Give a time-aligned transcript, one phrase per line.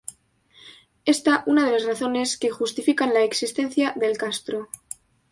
[1.05, 4.67] Esta una de las razones que justifican la existencia del castro.